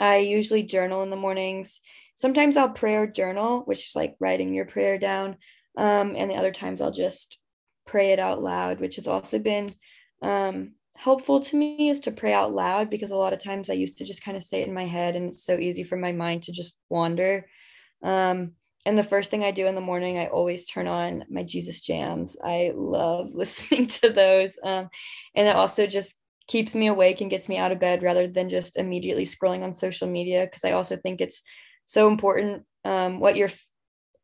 [0.00, 1.80] I usually journal in the mornings.
[2.16, 5.36] Sometimes I'll prayer journal, which is like writing your prayer down.
[5.76, 7.38] Um, and the other times I'll just
[7.86, 9.72] pray it out loud, which has also been
[10.20, 13.74] um, helpful to me is to pray out loud because a lot of times I
[13.74, 15.96] used to just kind of say it in my head and it's so easy for
[15.96, 17.46] my mind to just wander.
[18.02, 18.54] Um,
[18.86, 21.80] and the first thing I do in the morning, I always turn on my Jesus
[21.80, 22.36] jams.
[22.42, 24.58] I love listening to those.
[24.62, 24.88] Um,
[25.34, 26.14] and it also just
[26.46, 29.72] keeps me awake and gets me out of bed rather than just immediately scrolling on
[29.72, 30.44] social media.
[30.44, 31.42] Because I also think it's
[31.86, 33.50] so important um, what you're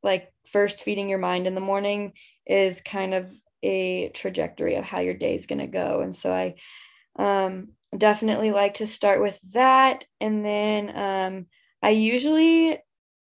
[0.03, 2.13] like first feeding your mind in the morning
[2.47, 3.31] is kind of
[3.63, 6.01] a trajectory of how your day is going to go.
[6.01, 6.55] And so I
[7.17, 10.05] um, definitely like to start with that.
[10.21, 11.47] And then um,
[11.83, 12.79] I usually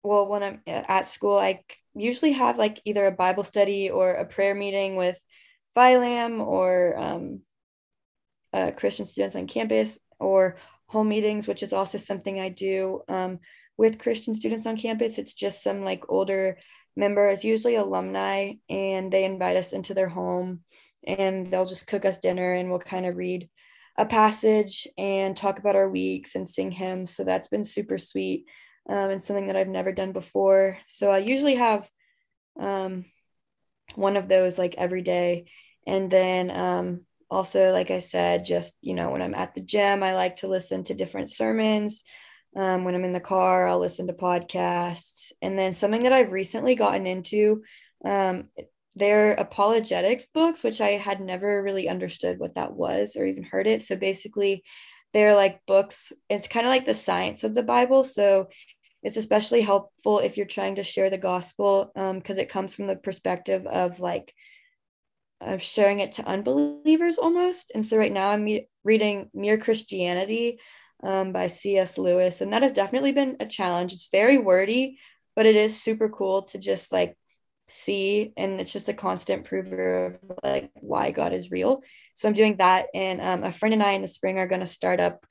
[0.06, 1.62] well when i'm at school i
[1.96, 5.20] usually have like either a bible study or a prayer meeting with
[5.76, 7.44] philam or um,
[8.54, 13.39] uh, christian students on campus or home meetings which is also something i do um,
[13.78, 15.18] with christian students on campus.
[15.18, 16.58] It's just some like older
[16.96, 20.62] members usually alumni and they invite us into their home
[21.06, 23.50] and they'll just cook us dinner and we'll kind of read
[23.98, 27.12] a passage and talk about our weeks and sing hymns.
[27.15, 28.46] So that's been super sweet
[28.89, 30.78] um, and something that I've never done before.
[30.88, 31.89] So I usually have
[32.60, 33.06] um,
[33.95, 35.45] one of those like every day.
[35.88, 40.04] And then um, also, like I said, just, you know, when I'm at the gym,
[40.04, 42.04] I like to listen to different sermons.
[42.56, 45.32] Um, when I'm in the car, I'll listen to podcasts.
[45.41, 47.63] And then something that I've recently gotten into,
[48.04, 48.50] um,
[48.95, 53.67] they're apologetics books, which I had never really understood what that was or even heard
[53.67, 53.84] it.
[53.84, 54.63] So basically,
[55.13, 58.04] they're like books, it's kind of like the science of the Bible.
[58.04, 58.48] So
[59.06, 62.88] it's especially helpful if you're trying to share the gospel because um, it comes from
[62.88, 64.34] the perspective of like
[65.39, 67.72] of sharing it to unbelievers almost.
[67.76, 70.60] And so right now i'm me- reading mere christianity
[71.04, 73.94] um, by cs lewis and that has definitely been a challenge.
[73.94, 74.98] It's very wordy
[75.36, 77.15] but it is super cool to just like
[77.68, 81.84] see and it's just a constant prover of like why god is real.
[82.15, 84.62] So i'm doing that and um, a friend and i in the spring are going
[84.62, 85.28] to start up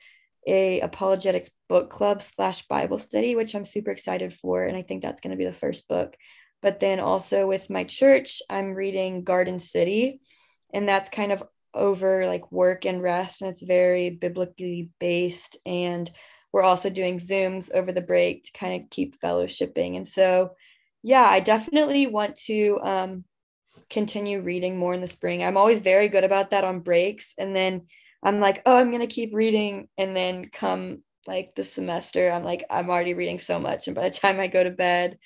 [0.46, 4.64] a apologetics book club slash Bible study, which I'm super excited for.
[4.64, 6.16] And I think that's going to be the first book.
[6.62, 10.20] But then also with my church, I'm reading Garden City,
[10.72, 11.42] and that's kind of
[11.74, 15.56] over like work and rest, and it's very biblically based.
[15.66, 16.10] And
[16.52, 19.96] we're also doing Zooms over the break to kind of keep fellowshipping.
[19.96, 20.52] And so,
[21.02, 23.24] yeah, I definitely want to um,
[23.90, 25.42] continue reading more in the spring.
[25.42, 27.34] I'm always very good about that on breaks.
[27.38, 27.88] And then
[28.24, 32.64] I'm like, oh, I'm gonna keep reading, and then come like the semester, I'm like,
[32.70, 35.18] I'm already reading so much, and by the time I go to bed,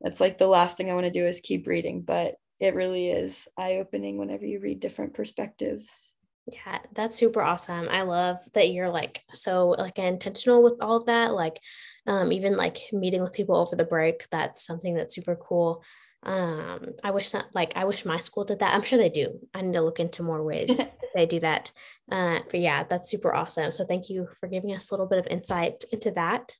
[0.00, 2.02] that's like the last thing I want to do is keep reading.
[2.02, 6.14] But it really is eye opening whenever you read different perspectives.
[6.46, 7.88] Yeah, that's super awesome.
[7.90, 11.34] I love that you're like so like intentional with all of that.
[11.34, 11.60] Like
[12.06, 15.82] um even like meeting with people over the break, that's something that's super cool.
[16.22, 18.74] Um I wish that like I wish my school did that.
[18.74, 19.40] I'm sure they do.
[19.54, 20.80] I need to look into more ways
[21.16, 21.72] they do that.
[22.10, 23.72] Uh but yeah, that's super awesome.
[23.72, 26.54] So thank you for giving us a little bit of insight into that.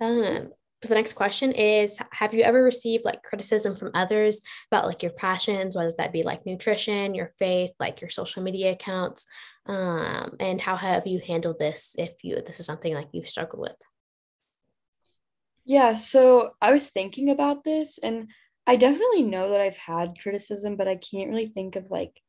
[0.00, 0.50] Um
[0.88, 4.40] the next question is have you ever received like criticism from others
[4.70, 8.72] about like your passions whether that be like nutrition your faith like your social media
[8.72, 9.26] accounts
[9.66, 13.62] um, and how have you handled this if you this is something like you've struggled
[13.62, 13.76] with
[15.64, 18.28] yeah so i was thinking about this and
[18.66, 22.20] i definitely know that i've had criticism but i can't really think of like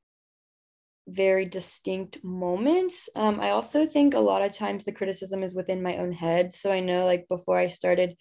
[1.08, 5.84] very distinct moments um, i also think a lot of times the criticism is within
[5.84, 8.16] my own head so i know like before i started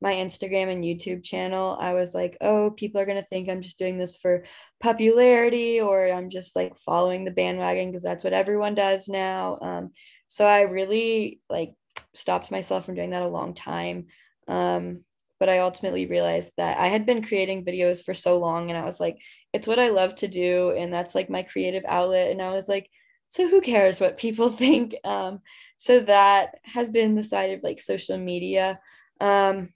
[0.00, 3.60] my Instagram and YouTube channel, I was like, oh, people are going to think I'm
[3.60, 4.44] just doing this for
[4.80, 9.58] popularity or I'm just like following the bandwagon because that's what everyone does now.
[9.60, 9.90] Um,
[10.26, 11.74] so I really like
[12.14, 14.06] stopped myself from doing that a long time.
[14.48, 15.04] Um,
[15.38, 18.84] but I ultimately realized that I had been creating videos for so long and I
[18.84, 19.18] was like,
[19.52, 20.72] it's what I love to do.
[20.72, 22.30] And that's like my creative outlet.
[22.30, 22.90] And I was like,
[23.28, 24.94] so who cares what people think?
[25.04, 25.40] Um,
[25.76, 28.78] so that has been the side of like social media.
[29.20, 29.72] Um,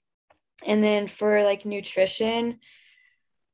[0.67, 2.61] and then for like nutrition,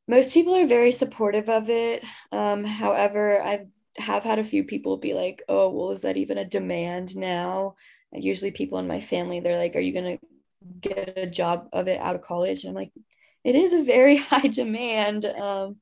[0.08, 2.04] most people are very supportive of it.
[2.32, 6.38] Um, however, I have had a few people be like, oh, well, is that even
[6.38, 7.76] a demand now?
[8.12, 10.18] And usually people in my family, they're like, are you to
[10.80, 12.64] get a job of it out of college?
[12.64, 12.92] And I'm like,
[13.44, 15.26] it is a very high demand.
[15.26, 15.76] Um,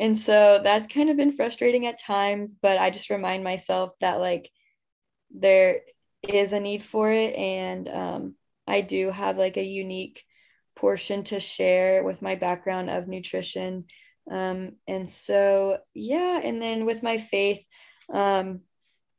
[0.00, 4.18] and so that's kind of been frustrating at times, but I just remind myself that
[4.18, 4.50] like
[5.30, 5.80] there
[6.26, 7.36] is a need for it.
[7.36, 8.34] And um,
[8.66, 10.24] I do have like a unique
[10.74, 13.84] portion to share with my background of nutrition.
[14.30, 17.62] Um, and so, yeah, and then with my faith,
[18.10, 18.60] um,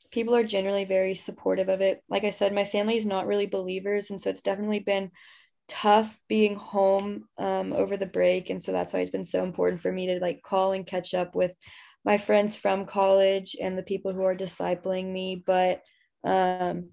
[0.09, 2.03] people are generally very supportive of it.
[2.09, 4.09] Like I said, my family is not really believers.
[4.09, 5.11] And so it's definitely been
[5.71, 8.49] tough being home um, over the break.
[8.49, 11.13] And so that's why it's been so important for me to like call and catch
[11.13, 11.53] up with
[12.03, 15.41] my friends from college and the people who are discipling me.
[15.45, 15.81] But
[16.25, 16.89] um,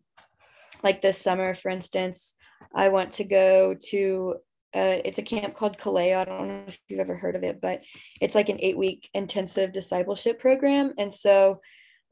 [0.84, 2.36] like this summer, for instance,
[2.72, 4.36] I want to go to
[4.74, 6.18] uh, it's a camp called Kaleo.
[6.18, 7.80] I don't know if you've ever heard of it, but
[8.20, 10.92] it's like an eight week intensive discipleship program.
[10.98, 11.60] And so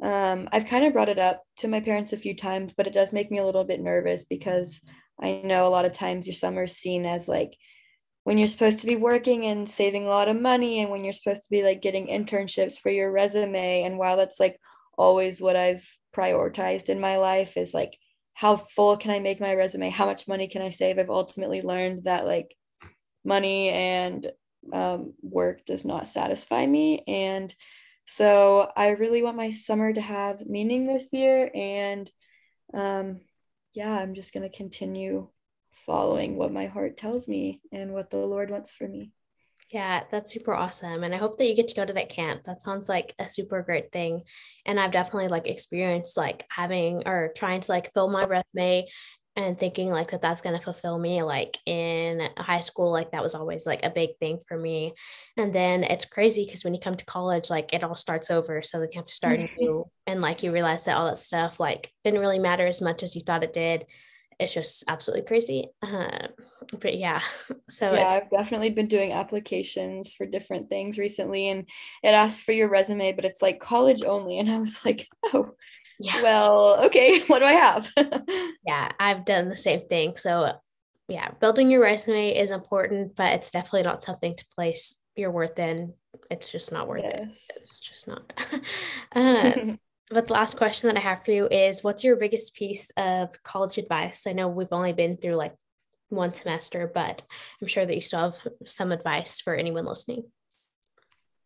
[0.02, 2.94] um, I've kind of brought it up to my parents a few times, but it
[2.94, 4.80] does make me a little bit nervous because
[5.20, 7.56] I know a lot of times your summer is seen as like
[8.24, 11.12] when you're supposed to be working and saving a lot of money and when you're
[11.12, 13.82] supposed to be like getting internships for your resume.
[13.84, 14.58] And while that's like
[14.98, 17.96] always what I've prioritized in my life is like
[18.34, 19.88] how full can I make my resume?
[19.88, 20.98] How much money can I save?
[20.98, 22.54] I've ultimately learned that like
[23.24, 24.30] money and
[24.72, 27.02] um, work does not satisfy me.
[27.06, 27.54] And
[28.04, 31.50] so I really want my summer to have meaning this year.
[31.54, 32.10] And
[32.74, 33.20] um,
[33.76, 35.28] yeah, I'm just going to continue
[35.70, 39.12] following what my heart tells me and what the Lord wants for me.
[39.70, 41.04] Yeah, that's super awesome.
[41.04, 42.44] And I hope that you get to go to that camp.
[42.44, 44.22] That sounds like a super great thing.
[44.64, 48.86] And I've definitely like experienced like having or trying to like fill my resume
[49.36, 53.22] and thinking like that that's going to fulfill me like in high school like that
[53.22, 54.94] was always like a big thing for me
[55.36, 58.62] and then it's crazy because when you come to college like it all starts over
[58.62, 61.60] so then you have to start new and like you realize that all that stuff
[61.60, 63.84] like didn't really matter as much as you thought it did
[64.38, 65.70] it's just absolutely crazy.
[65.82, 66.28] Uh,
[66.80, 67.20] but yeah,
[67.70, 71.66] so yeah, I've definitely been doing applications for different things recently, and
[72.02, 75.50] it asks for your resume, but it's like college only, and I was like, oh,
[76.00, 76.22] yeah.
[76.22, 77.90] well, okay, what do I have?
[78.66, 80.16] yeah, I've done the same thing.
[80.16, 80.52] So
[81.08, 85.58] yeah, building your resume is important, but it's definitely not something to place your worth
[85.58, 85.94] in.
[86.30, 87.46] It's just not worth yes.
[87.50, 87.56] it.
[87.56, 88.34] It's just not.
[89.14, 89.76] uh,
[90.10, 93.42] but the last question that I have for you is what's your biggest piece of
[93.42, 94.26] college advice?
[94.26, 95.54] I know we've only been through like
[96.08, 97.24] one semester, but
[97.60, 100.24] I'm sure that you still have some advice for anyone listening.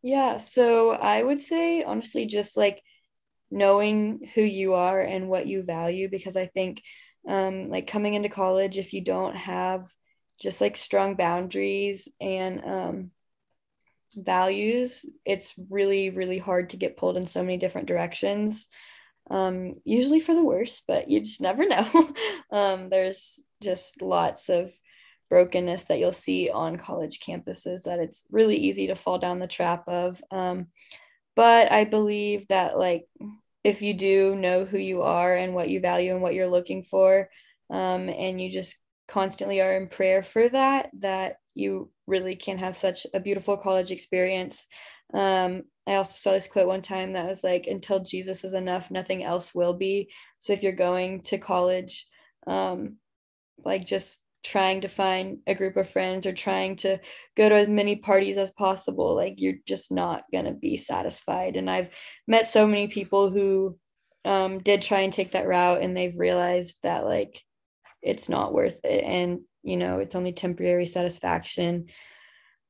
[0.03, 2.83] Yeah, so I would say honestly just like
[3.51, 6.83] knowing who you are and what you value because I think
[7.29, 9.93] um like coming into college if you don't have
[10.41, 13.11] just like strong boundaries and um
[14.17, 18.69] values, it's really, really hard to get pulled in so many different directions.
[19.31, 22.15] Um, usually for the worse, but you just never know.
[22.51, 24.73] um, there's just lots of
[25.29, 29.47] brokenness that you'll see on college campuses that it's really easy to fall down the
[29.47, 30.21] trap of.
[31.41, 33.07] But I believe that, like,
[33.65, 36.83] if you do know who you are and what you value and what you're looking
[36.83, 37.31] for,
[37.71, 38.77] um, and you just
[39.09, 43.91] constantly are in prayer for that, that you really can have such a beautiful college
[43.91, 44.67] experience.
[45.15, 48.91] Um, I also saw this quote one time that was like, until Jesus is enough,
[48.91, 50.11] nothing else will be.
[50.41, 52.07] So if you're going to college,
[52.47, 52.99] um,
[53.65, 56.99] like just trying to find a group of friends or trying to
[57.37, 61.57] go to as many parties as possible, like you're just not going to be satisfied.
[61.57, 61.95] And I've
[62.27, 63.79] met so many people who
[64.25, 67.43] um, did try and take that route and they've realized that like
[68.03, 69.05] it's not worth it.
[69.05, 71.87] And, you know, it's only temporary satisfaction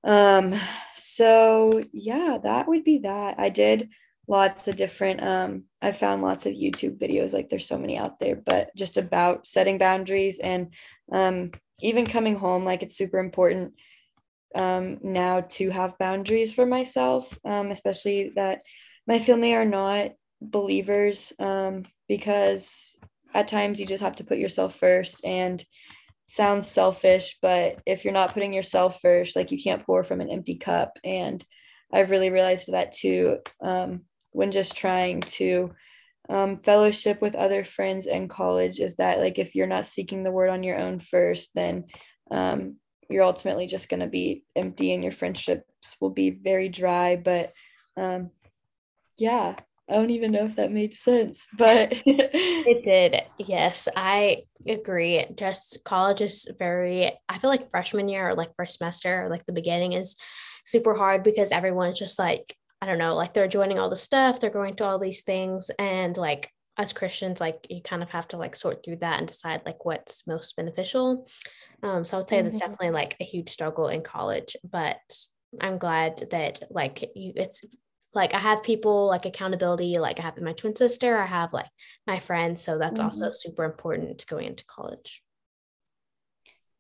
[0.03, 0.55] um
[0.97, 3.91] so yeah that would be that i did
[4.31, 8.21] lots of different um i found lots of youtube videos like there's so many out
[8.21, 10.73] there but just about setting boundaries and
[11.13, 11.51] um
[11.83, 13.75] even coming home like it's super important
[14.55, 18.61] um now to have boundaries for myself um especially that
[19.07, 22.97] my family are not believers um because
[23.35, 25.65] at times you just have to put yourself first and
[26.31, 30.31] sounds selfish, but if you're not putting yourself first, like you can't pour from an
[30.31, 30.97] empty cup.
[31.03, 31.45] And
[31.93, 34.03] I've really realized that too um,
[34.33, 35.73] when just trying to
[36.29, 40.31] um, fellowship with other friends in college is that like if you're not seeking the
[40.31, 41.87] word on your own first, then
[42.31, 42.77] um,
[43.09, 47.17] you're ultimately just going to be empty and your friendships will be very dry.
[47.17, 47.53] But
[47.97, 48.31] um,
[49.19, 49.57] yeah,
[49.89, 53.23] I don't even know if that made sense, but it did.
[53.39, 55.27] Yes, I agree.
[55.37, 59.47] Just college is very, I feel like freshman year or like first semester or like
[59.47, 60.15] the beginning is
[60.65, 64.41] super hard because everyone's just like, I don't know, like they're joining all the stuff,
[64.41, 65.71] they're going to all these things.
[65.79, 69.29] And like as Christians, like you kind of have to like sort through that and
[69.29, 71.27] decide like what's most beneficial.
[71.83, 72.49] Um, so I would say mm-hmm.
[72.49, 74.99] that's definitely like a huge struggle in college, but
[75.61, 77.65] I'm glad that like you, it's
[78.15, 81.69] like I have people like accountability, like I have my twin sister, I have like
[82.07, 82.63] my friends.
[82.63, 83.23] So that's mm-hmm.
[83.23, 85.23] also super important going into college.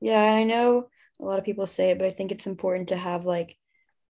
[0.01, 0.89] Yeah, and I know
[1.21, 3.57] a lot of people say it, but I think it's important to have like,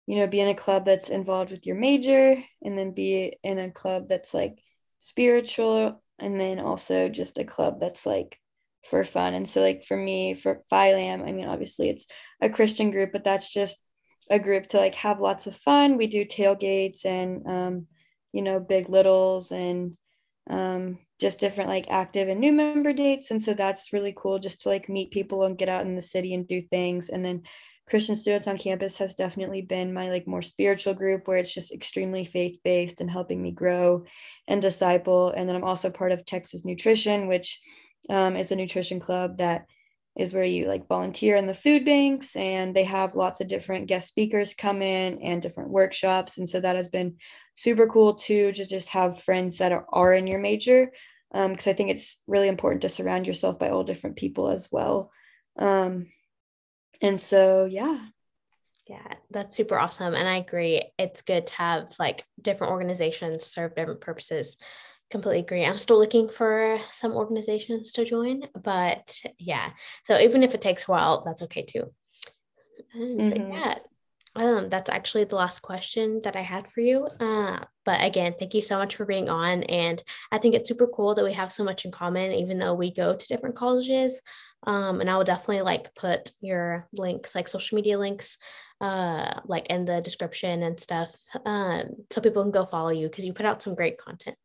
[0.07, 3.59] you know, be in a club that's involved with your major and then be in
[3.59, 4.59] a club that's like
[4.98, 8.40] spiritual and then also just a club that's like
[8.88, 9.34] for fun.
[9.34, 12.07] And so like for me, for Phi Lam, I mean obviously it's
[12.40, 13.82] a Christian group, but that's just
[14.30, 15.96] a group to like have lots of fun.
[15.96, 17.86] We do tailgates and um,
[18.32, 19.96] you know big littles and
[20.48, 23.30] um, just different like active and new member dates.
[23.30, 26.02] And so that's really cool just to like meet people and get out in the
[26.02, 27.09] city and do things.
[27.09, 27.42] And then
[27.89, 31.72] Christian Students on Campus has definitely been my like more spiritual group where it's just
[31.72, 34.05] extremely faith based and helping me grow
[34.49, 35.30] and disciple.
[35.30, 37.61] And then I'm also part of Texas Nutrition, which
[38.11, 39.66] um, is a nutrition club that
[40.16, 43.87] is where you like volunteer in the food banks and they have lots of different
[43.87, 47.16] guest speakers come in and different workshops and so that has been
[47.55, 50.91] super cool too to just have friends that are, are in your major
[51.32, 54.68] because um, i think it's really important to surround yourself by all different people as
[54.72, 55.11] well
[55.59, 56.07] um,
[57.03, 57.99] and so yeah
[58.88, 63.74] yeah that's super awesome and i agree it's good to have like different organizations serve
[63.74, 64.57] different purposes
[65.11, 65.64] completely agree.
[65.64, 69.70] I'm still looking for some organizations to join, but yeah.
[70.05, 71.92] So even if it takes a while, that's okay too.
[72.97, 73.53] Mm-hmm.
[73.53, 73.78] Yeah,
[74.34, 77.07] um, that's actually the last question that I had for you.
[77.20, 79.62] Uh, but again, thank you so much for being on.
[79.64, 82.74] And I think it's super cool that we have so much in common, even though
[82.74, 84.20] we go to different colleges.
[84.66, 88.38] Um, and I will definitely like put your links, like social media links,
[88.80, 91.14] uh, like in the description and stuff,
[91.44, 94.36] um, so people can go follow you because you put out some great content.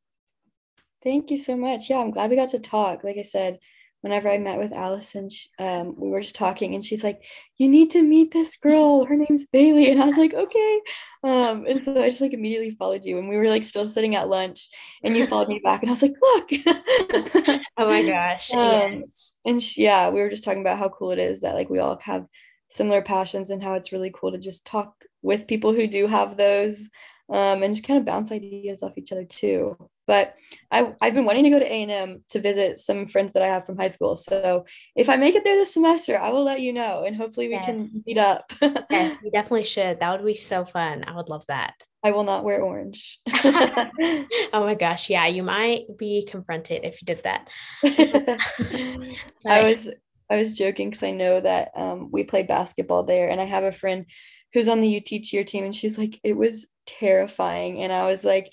[1.03, 1.89] Thank you so much.
[1.89, 3.03] Yeah, I'm glad we got to talk.
[3.03, 3.57] Like I said,
[4.01, 7.23] whenever I met with Allison, she, um, we were just talking, and she's like,
[7.57, 9.05] "You need to meet this girl.
[9.05, 10.81] Her name's Bailey." And I was like, "Okay."
[11.23, 14.15] Um, and so I just like immediately followed you, and we were like still sitting
[14.15, 14.69] at lunch,
[15.03, 16.49] and you followed me back, and I was like, "Look!"
[17.77, 18.53] oh my gosh!
[18.53, 19.33] Um, yes.
[19.45, 21.79] And she, yeah, we were just talking about how cool it is that like we
[21.79, 22.25] all have
[22.69, 26.37] similar passions, and how it's really cool to just talk with people who do have
[26.37, 26.89] those,
[27.29, 29.77] um, and just kind of bounce ideas off each other too.
[30.11, 30.35] But
[30.71, 33.65] I've, I've been wanting to go to A&M to visit some friends that I have
[33.65, 34.17] from high school.
[34.17, 37.47] So if I make it there this semester, I will let you know and hopefully
[37.47, 37.65] we yes.
[37.65, 38.51] can meet up.
[38.89, 40.01] yes, we definitely should.
[40.01, 41.05] That would be so fun.
[41.07, 41.75] I would love that.
[42.03, 43.19] I will not wear orange.
[43.45, 45.09] oh my gosh.
[45.09, 47.47] Yeah, you might be confronted if you did that.
[49.45, 49.89] I was
[50.29, 53.63] I was joking because I know that um, we play basketball there and I have
[53.63, 54.05] a friend
[54.51, 57.81] who's on the UT cheer team and she's like, it was terrifying.
[57.81, 58.51] And I was like,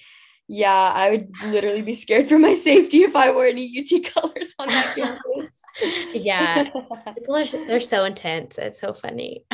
[0.49, 4.55] yeah, I would literally be scared for my safety if I wore any UT colors
[4.59, 5.61] on that campus.
[6.15, 6.65] yeah,
[7.15, 8.59] people are they're so intense.
[8.59, 9.45] It's so funny.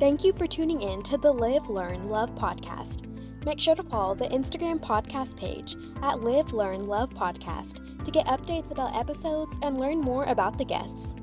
[0.00, 3.04] Thank you for tuning in to the Live, Learn, Love podcast.
[3.44, 8.26] Make sure to follow the Instagram podcast page at Live, Learn, Love podcast to get
[8.26, 11.16] updates about episodes and learn more about the guests.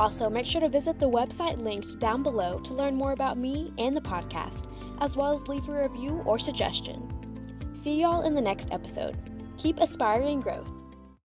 [0.00, 3.70] Also, make sure to visit the website linked down below to learn more about me
[3.76, 4.66] and the podcast,
[5.02, 7.06] as well as leave a review or suggestion.
[7.74, 9.18] See y'all in the next episode.
[9.58, 10.79] Keep aspiring growth.